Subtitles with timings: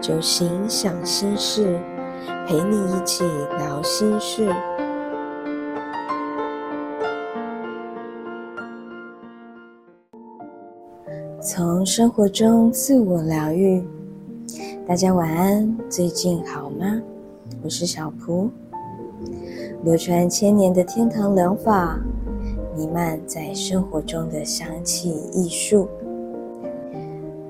[0.00, 1.78] 就心想心事，
[2.46, 3.24] 陪你一起
[3.58, 4.48] 聊心事。
[11.40, 13.82] 从生活中自我疗愈，
[14.86, 17.00] 大家晚安，最近好吗？
[17.62, 18.48] 我是小蒲，
[19.82, 21.98] 流传千年的天堂疗法，
[22.76, 25.88] 弥漫在生活中的香气艺术。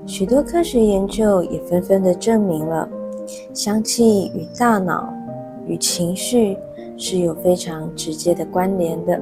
[0.09, 2.89] 许多科学研究也纷纷的证明了，
[3.53, 5.07] 香气与大脑、
[5.67, 6.57] 与情绪
[6.97, 9.21] 是有非常直接的关联的。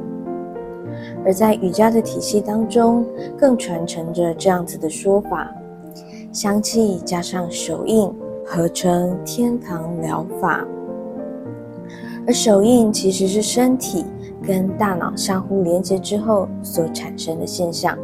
[1.25, 3.05] 而在瑜伽的体系当中，
[3.37, 5.53] 更传承着这样子的说法：
[6.31, 8.09] 香气加上手印，
[8.45, 10.65] 合成天堂疗法。
[12.25, 14.05] 而手印其实是身体
[14.41, 17.97] 跟大脑相互连接之后所产生的现象。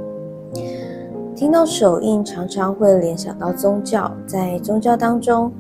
[1.44, 4.10] 听到手印，常常会联想到宗教。
[4.26, 5.52] 在宗教当中，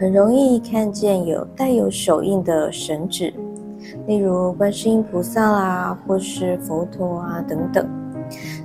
[0.00, 3.34] 很容易看见有带有手印的神祇，
[4.06, 7.86] 例如观世音菩萨啦，或是佛陀啊等等。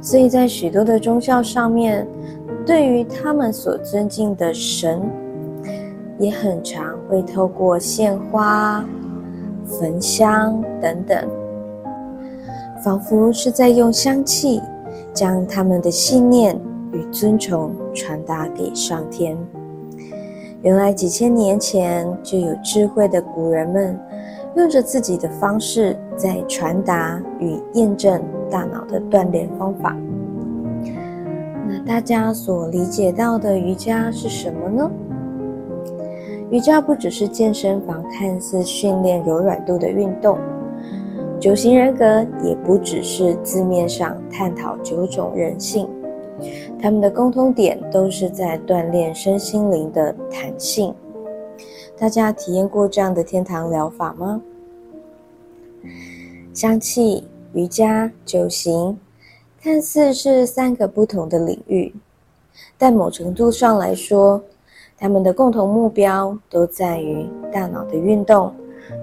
[0.01, 2.07] 所以在许多的宗教上面，
[2.65, 5.01] 对于他们所尊敬的神，
[6.19, 8.81] 也很常会透过献花、
[9.65, 11.27] 焚香等等，
[12.81, 14.61] 仿佛是在用香气。
[15.13, 16.59] 将他们的信念
[16.91, 19.37] 与尊崇传达给上天。
[20.61, 23.99] 原来几千年前就有智慧的古人们，
[24.55, 29.97] 用着自己的方式在传达与验证大脑的锻炼方法。
[31.67, 34.91] 那大家所理解到的瑜伽是什么呢？
[36.51, 40.37] 瑜伽不只是健身房看似训练柔软度的运动。
[41.41, 45.89] 九型人格也不只是字面上探讨九种人性，
[46.79, 50.93] 他们的共通点都是在锻炼身心灵的弹性。
[51.97, 54.39] 大家体验过这样的天堂疗法吗？
[56.53, 58.95] 香气、瑜伽、九型，
[59.59, 61.91] 看似是三个不同的领域，
[62.77, 64.39] 但某程度上来说，
[64.95, 68.53] 他们的共同目标都在于大脑的运动，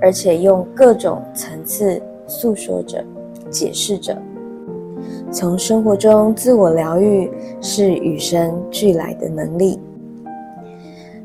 [0.00, 2.00] 而且用各种层次。
[2.28, 3.02] 诉说着，
[3.50, 4.16] 解释着，
[5.32, 7.30] 从生活中自我疗愈
[7.60, 9.80] 是与生俱来的能力。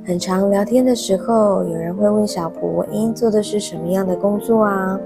[0.06, 5.00] 很常聊天的时候，有人会问小蒲：“英做的是什么样的工作啊？”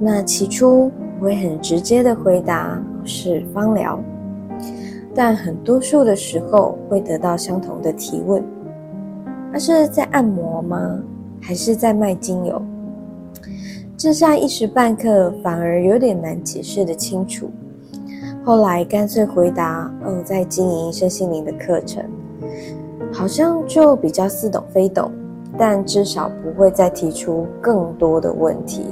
[0.00, 4.00] 那起初我会很直接的回答是芳疗，
[5.14, 8.42] 但很多数的时候会得到相同的提问
[9.52, 11.00] ：“那是在按摩吗？
[11.40, 12.60] 还是在卖精油？”
[14.02, 17.48] 这下一时半刻反而有点难解释的清楚。
[18.44, 22.02] 后来干脆回答：“哦，在经营身心灵的课程，
[23.12, 25.08] 好像就比较似懂非懂，
[25.56, 28.86] 但至少不会再提出更多的问题。”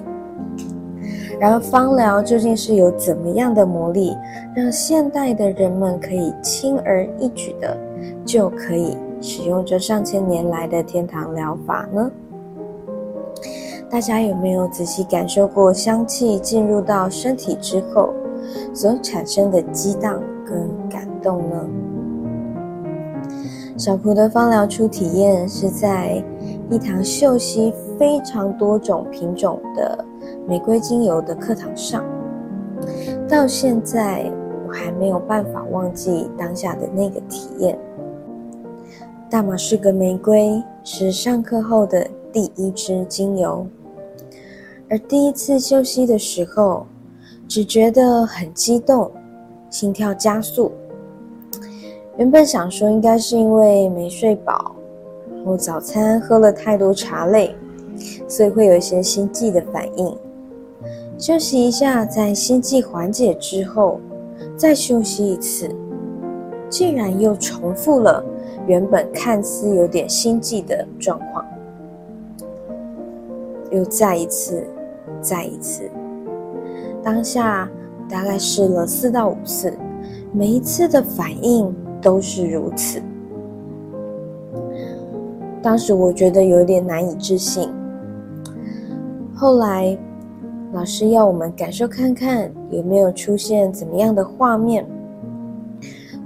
[1.41, 4.17] 然而，芳疗究竟是有怎么样的魔力，
[4.55, 7.77] 让现代的人们可以轻而易举的
[8.25, 12.09] 就可以使用这上千年来的天堂疗法呢？
[13.91, 18.15] 大家有没有仔细感受过香气进入到身体之后
[18.73, 21.69] 所产生的激荡跟感动呢？
[23.77, 26.23] 小蒲的芳疗初体验是在
[26.71, 30.05] 一堂嗅吸非常多种品种的
[30.47, 32.05] 玫瑰精油的课堂上，
[33.29, 34.31] 到现在
[34.69, 37.77] 我还没有办法忘记当下的那个体验。
[39.29, 43.67] 大马士革玫瑰是上课后的第一支精油。
[44.91, 46.85] 而第一次休息的时候，
[47.47, 49.09] 只觉得很激动，
[49.71, 50.73] 心跳加速。
[52.19, 54.75] 原本想说应该是因为没睡饱，
[55.33, 57.55] 然后早餐喝了太多茶类，
[58.27, 60.19] 所以会有一些心悸的反应。
[61.17, 64.01] 休息一下，在心悸缓解之后，
[64.57, 65.71] 再休息一次，
[66.69, 68.25] 竟然又重复了
[68.67, 71.45] 原本看似有点心悸的状况，
[73.71, 74.67] 又再一次。
[75.21, 75.91] 再一次，
[77.03, 77.69] 当下
[78.09, 79.73] 大概试了四到五次，
[80.33, 83.01] 每一次的反应都是如此。
[85.63, 87.71] 当时我觉得有点难以置信。
[89.35, 89.97] 后来
[90.73, 94.87] 老师要我们感受看看有没有出现怎么样的画面。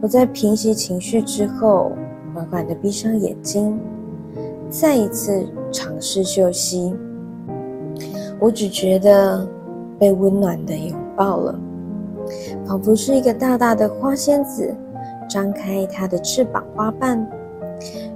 [0.01, 1.93] 我在平息情绪之后，
[2.35, 3.79] 缓缓的闭上眼睛，
[4.69, 6.95] 再一次尝试休息。
[8.41, 9.47] 我只觉得
[9.99, 11.59] 被温暖的拥抱了，
[12.67, 14.75] 仿佛是一个大大的花仙子，
[15.29, 17.27] 张开它的翅膀花瓣，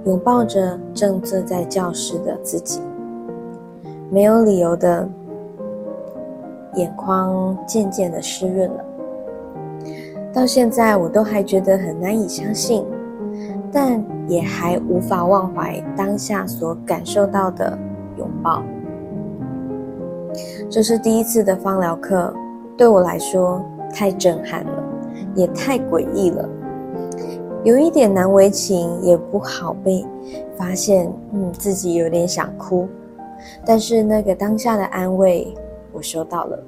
[0.04, 2.80] 拥抱着正坐在教室的自己，
[4.10, 5.08] 没有理由的
[6.74, 8.84] 眼眶渐渐的湿润了。
[10.32, 12.84] 到现在我都还觉得很难以相信，
[13.72, 17.78] 但也还无法忘怀当下所感受到的
[18.18, 18.62] 拥抱。
[20.70, 22.35] 这是第一次的芳疗课，
[22.76, 24.85] 对我来说太震撼了，
[25.35, 26.49] 也太诡异了，
[27.64, 30.05] 有一点难为情，也不好被
[30.56, 32.87] 发现，嗯，自己有点想哭，
[33.64, 35.55] 但是那个当下的安慰，
[35.93, 36.58] 我收到了。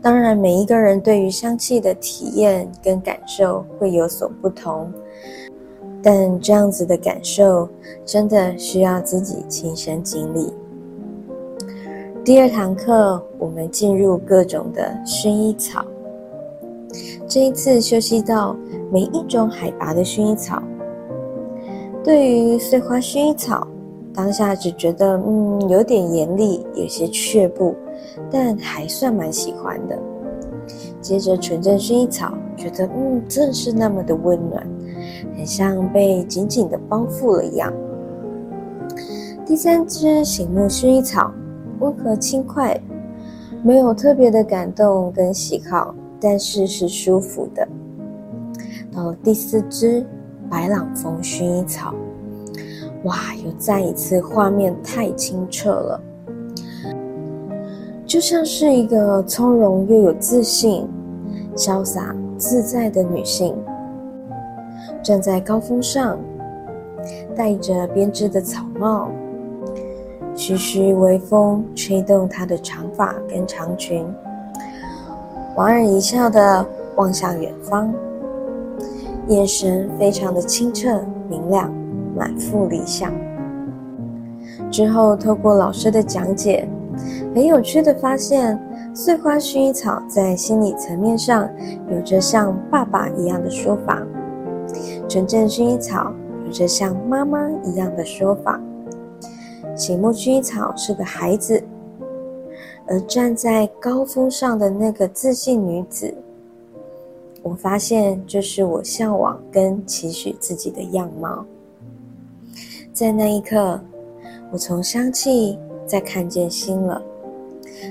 [0.00, 4.92] 当然，每一个人对于香气的体验跟感受会有所不同，
[6.02, 7.68] 但这样子的感受
[8.04, 10.52] 真的需要自己亲身经历。
[12.24, 15.84] 第二堂课，我们进入各种的薰衣草。
[17.26, 18.56] 这一次休息到
[18.92, 20.62] 每一种海拔的薰衣草。
[22.04, 23.66] 对于碎花薰衣草，
[24.14, 27.74] 当下只觉得嗯有点严厉，有些却步，
[28.30, 29.98] 但还算蛮喜欢的。
[31.00, 34.64] 接着纯正薰衣草，觉得嗯正是那么的温暖，
[35.36, 37.72] 很像被紧紧的包覆了一样。
[39.44, 41.28] 第三支醒目薰衣草。
[41.82, 42.80] 温和轻快，
[43.62, 47.66] 没有特别的感动跟喜好，但是是舒服的。
[48.94, 50.06] 到了第四支
[50.48, 51.92] 白朗峰薰衣草，
[53.02, 56.00] 哇，又再一次画面太清澈了，
[58.06, 60.88] 就像是一个从容又有自信、
[61.56, 63.56] 潇洒自在的女性，
[65.02, 66.18] 站在高峰上，
[67.34, 69.10] 戴着编织的草帽。
[70.34, 74.04] 徐徐微风吹动她的长发跟长裙，
[75.54, 77.92] 莞尔一笑的望向远方，
[79.28, 81.72] 眼神非常的清澈明亮，
[82.16, 83.12] 满腹理想。
[84.70, 86.66] 之后透过老师的讲解，
[87.34, 88.58] 很有趣的发现，
[88.94, 91.48] 碎花薰衣草在心理层面上
[91.90, 94.02] 有着像爸爸一样的说法，
[95.08, 96.10] 纯正薰衣草
[96.46, 98.58] 有着像妈妈一样的说法。
[99.74, 101.62] 醒目薰衣草是个孩子，
[102.86, 106.12] 而站在高峰上的那个自信女子，
[107.42, 111.44] 我发现这是我向往跟期许自己的样貌。
[112.92, 113.80] 在那一刻，
[114.52, 117.02] 我从香气再看见心了。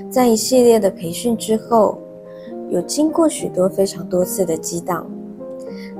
[0.08, 1.98] 在一系列的培训之后，
[2.70, 5.04] 有经过许多非常多次的激荡，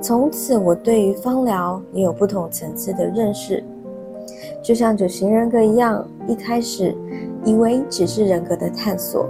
[0.00, 3.62] 从此我对于芳疗也有不同层次的认识。
[4.62, 6.94] 就像九型人格一样，一开始
[7.44, 9.28] 以为只是人格的探索，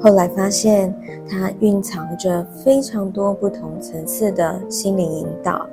[0.00, 0.92] 后来发现
[1.30, 5.64] 它蕴藏着非常多不同层次的心灵引导。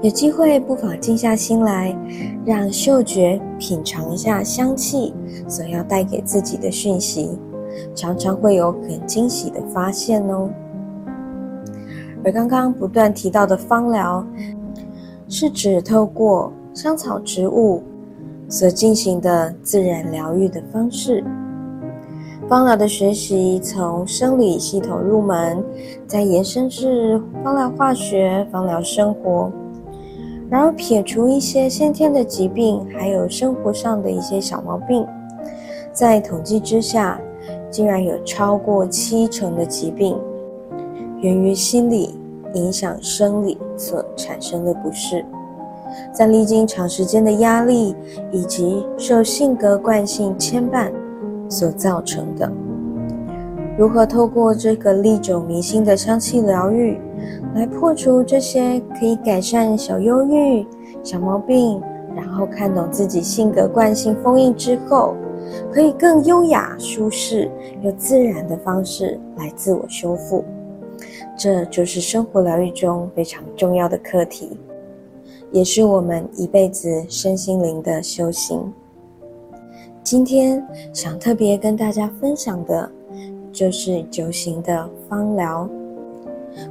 [0.00, 1.96] 有机会不妨静下心来，
[2.44, 5.12] 让嗅觉品尝一下香气
[5.48, 7.36] 所要带给自己的讯息，
[7.96, 10.48] 常常会有很惊喜的发现哦。
[12.24, 14.24] 而刚刚不断提到的芳疗，
[15.28, 16.52] 是指透过。
[16.74, 17.82] 香草植物
[18.48, 21.22] 所进行的自然疗愈的方式，
[22.48, 25.62] 芳疗的学习从生理系统入门，
[26.06, 29.50] 再延伸至芳疗化学、芳疗生活，
[30.48, 35.06] 然后撇除一些先天的疾病，还有生活上的一些小毛病，
[35.92, 37.20] 在统计之下，
[37.70, 40.18] 竟然有超过七成的疾病
[41.20, 42.18] 源于心理
[42.54, 45.24] 影响生理所产生的不适。
[46.12, 47.94] 在历经长时间的压力
[48.30, 50.90] 以及受性格惯性牵绊
[51.48, 52.50] 所造成的，
[53.78, 56.98] 如何透过这个历久弥新的香气疗愈，
[57.54, 60.66] 来破除这些可以改善小忧郁、
[61.02, 61.80] 小毛病，
[62.14, 65.14] 然后看懂自己性格惯性封印之后，
[65.72, 67.50] 可以更优雅、舒适
[67.82, 70.44] 又自然的方式来自我修复，
[71.36, 74.58] 这就是生活疗愈中非常重要的课题。
[75.52, 78.72] 也是我们一辈子身心灵的修行。
[80.02, 82.90] 今天想特别跟大家分享的，
[83.52, 85.68] 就是九型的芳疗。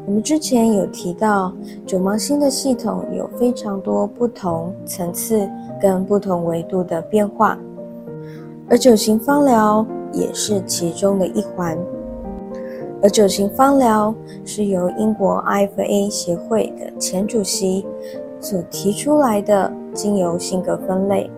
[0.05, 1.53] 我们之前有提到，
[1.85, 5.47] 九芒星的系统有非常多不同层次
[5.79, 7.57] 跟不同维度的变化，
[8.67, 11.77] 而九型芳疗也是其中的一环。
[13.03, 14.13] 而九型芳疗
[14.45, 17.85] 是由英国 IFA 协会的前主席。
[18.41, 21.29] 所提出来的精油性格分类，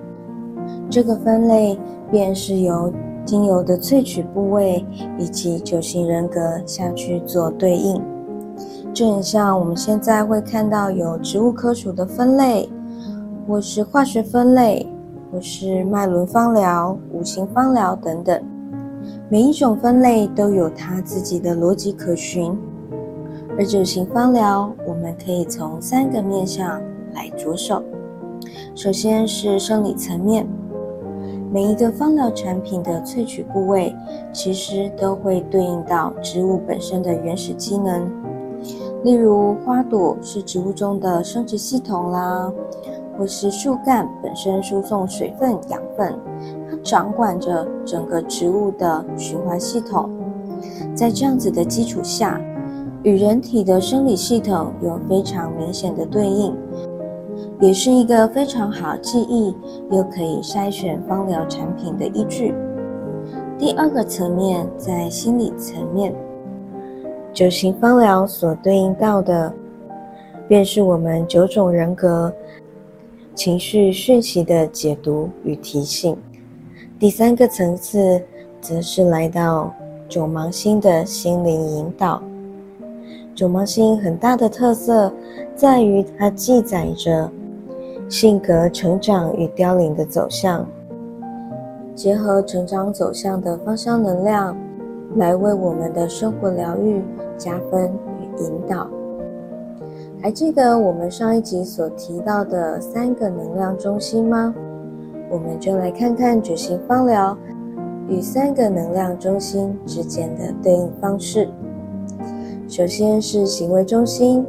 [0.89, 1.77] 这个分类
[2.09, 2.91] 便是由
[3.25, 4.83] 精油的萃取部位
[5.19, 8.01] 以及九型人格下去做对应。
[8.93, 12.69] 就很像我们现在会看到有植物科属的分类，
[13.47, 14.87] 或是化学分类，
[15.31, 18.41] 或是脉轮芳疗、五行芳疗等等。
[19.29, 22.55] 每一种分类都有它自己的逻辑可循。
[23.57, 26.79] 而九型芳疗，我们可以从三个面向
[27.13, 27.81] 来着手。
[28.75, 30.45] 首先是生理层面，
[31.51, 33.95] 每一个芳疗产品的萃取部位，
[34.33, 38.09] 其实都会对应到植物本身的原始机能。
[39.03, 42.51] 例如，花朵是植物中的生殖系统啦，
[43.17, 46.17] 或是树干本身输送水分、养分，
[46.69, 50.09] 它掌管着整个植物的循环系统。
[50.95, 52.39] 在这样子的基础下，
[53.03, 56.55] 与人体的生理系统有非常明显的对应。
[57.63, 59.55] 也是一个非常好记忆
[59.89, 62.53] 又可以筛选芳疗产品的依据。
[63.57, 66.13] 第二个层面在心理层面，
[67.31, 69.53] 九型芳疗所对应到的，
[70.45, 72.33] 便是我们九种人格
[73.33, 76.17] 情绪讯息的解读与提醒。
[76.99, 78.21] 第三个层次，
[78.59, 79.73] 则是来到
[80.09, 82.21] 九芒星的心灵引导。
[83.33, 85.09] 九芒星很大的特色
[85.55, 87.31] 在于它记载着。
[88.13, 90.63] 性格成长与凋零的走向，
[91.95, 94.55] 结合成长走向的芳香能量，
[95.15, 97.01] 来为我们的生活疗愈
[97.39, 97.91] 加分
[98.21, 98.87] 与引导。
[100.21, 104.53] 还记得我们上一集所提到的三个能量中心吗？
[105.31, 107.35] 我们就来看看觉醒芳疗
[108.07, 111.49] 与三个能量中心之间的对应方式。
[112.67, 114.45] 首先是行为中心。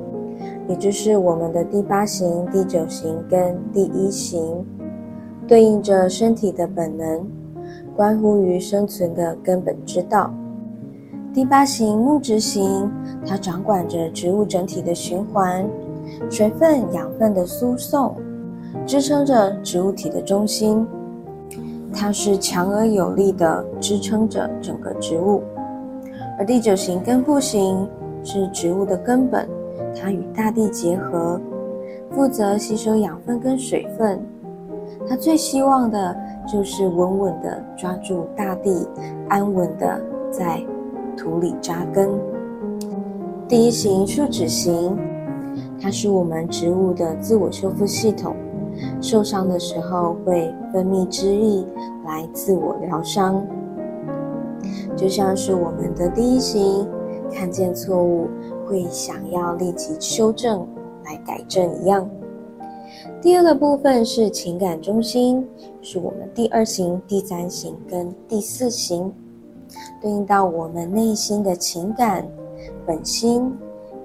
[0.66, 4.64] 也就是我们的第八型、第九型跟第一型，
[5.46, 7.26] 对应着身体的本能，
[7.94, 10.32] 关乎于生存的根本之道。
[11.34, 12.90] 第八型木质型，
[13.26, 15.68] 它掌管着植物整体的循环、
[16.30, 18.14] 水分、养分的输送，
[18.86, 20.86] 支撑着植物体的中心。
[21.92, 25.42] 它是强而有力的支撑着整个植物。
[26.38, 27.88] 而第九型根部型
[28.22, 29.46] 是植物的根本。
[29.94, 31.40] 它与大地结合，
[32.10, 34.20] 负责吸收养分跟水分。
[35.08, 38.88] 它最希望的就是稳稳的抓住大地，
[39.28, 40.62] 安稳的在
[41.16, 42.10] 土里扎根。
[43.48, 44.96] 第一型树脂型，
[45.80, 48.34] 它是我们植物的自我修复系统，
[49.00, 51.64] 受伤的时候会分泌汁液
[52.04, 53.44] 来自我疗伤，
[54.96, 56.86] 就像是我们的第一型，
[57.32, 58.28] 看见错误。
[58.66, 60.66] 会想要立即修正
[61.04, 62.08] 来改正一样。
[63.20, 65.46] 第二个部分是情感中心，
[65.82, 69.12] 是我们第二型、第三型跟第四型，
[70.00, 72.26] 对应到我们内心的情感
[72.86, 73.52] 本心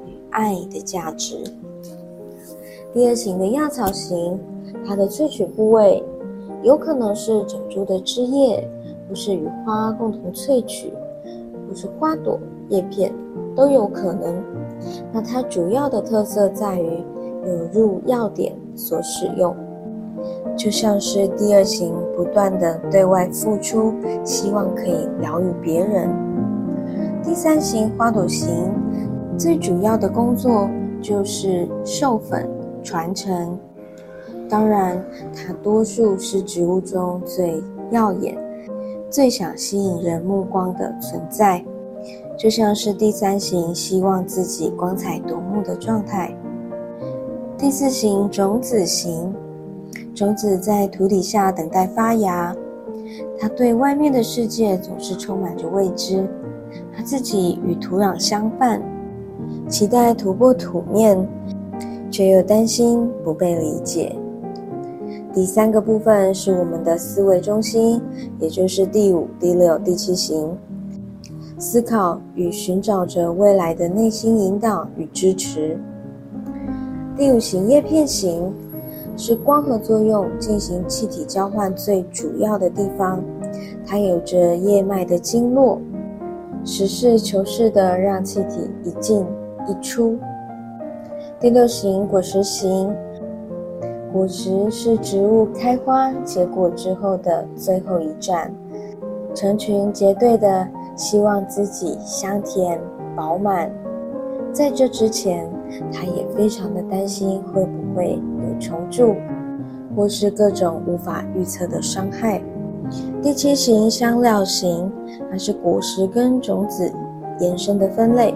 [0.05, 1.43] 与爱的价值。
[2.93, 4.39] 第二型的亚草型，
[4.85, 6.03] 它的萃取部位
[6.63, 8.67] 有可能是整株的枝叶，
[9.07, 10.91] 或是与花共同萃取，
[11.69, 12.39] 或是花朵
[12.69, 13.13] 叶片。
[13.55, 14.41] 都有可能。
[15.11, 17.03] 那它主要的特色在于
[17.45, 19.55] 有入药点所使用，
[20.55, 23.93] 就像是第二型不断的对外付出，
[24.23, 26.09] 希望可以疗愈别人。
[27.23, 28.71] 第三型花朵型
[29.37, 30.69] 最主要的工作
[31.01, 32.49] 就是授粉
[32.81, 33.57] 传承，
[34.49, 35.03] 当然
[35.35, 38.37] 它多数是植物中最耀眼、
[39.09, 41.63] 最想吸引人目光的存在。
[42.39, 46.33] 就像是第三型希望自己光彩夺目的状态。
[47.57, 49.35] 第四型种子型，
[50.15, 52.55] 种子在土底下等待发芽，
[53.37, 56.25] 它对外面的世界总是充满着未知，
[56.95, 58.81] 它自己与土壤相伴，
[59.67, 61.27] 期待突破土面，
[62.09, 64.15] 却又担心不被理解。
[65.33, 68.01] 第三个部分是我们的思维中心，
[68.39, 70.57] 也就是第五、第六、第七型。
[71.59, 75.77] 思考与寻找着未来的内心引导与支持。
[77.17, 78.49] 第五型叶片型
[79.17, 83.21] 是光合作用进行气体交换最主要的地方，
[83.85, 85.81] 它有着叶脉的经络，
[86.63, 89.25] 实事求是的让气体一进
[89.67, 90.17] 一出。
[91.41, 92.89] 第六型果实型，
[94.13, 98.49] 果实是植物开花结果之后的最后一站，
[99.35, 100.65] 成群结队的。
[100.99, 102.77] 希望自己香甜
[103.15, 103.71] 饱满，
[104.51, 105.49] 在这之前，
[105.93, 109.15] 他也非常的担心会不会有虫蛀，
[109.95, 112.41] 或是各种无法预测的伤害。
[113.21, 114.91] 第七型香料型，
[115.31, 116.91] 它是果实跟种子
[117.39, 118.35] 延伸的分类，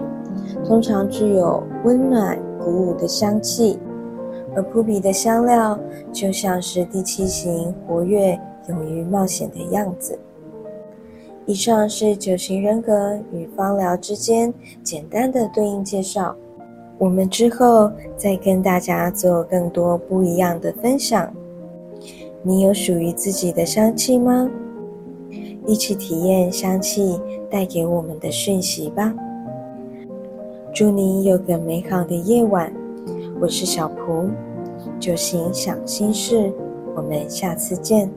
[0.64, 3.78] 通常具有温暖、鼓舞的香气，
[4.56, 5.78] 而扑鼻的香料
[6.10, 10.18] 就像是第七型活跃、勇于冒险的样子。
[11.46, 16.34] 以上是九型人格与芳疗之间简单的对应介绍。
[16.96, 21.30] 我们之后再跟大家做更多不一样的分享。
[22.42, 24.50] 你有属于自己的香气吗？
[25.66, 27.20] 一起体验香气
[27.50, 29.14] 带给我们的讯息吧。
[30.72, 32.72] 祝你有个美好的夜晚。
[33.40, 34.30] 我是小蒲，
[34.98, 36.52] 九型想心事，
[36.96, 38.10] 我们下次见。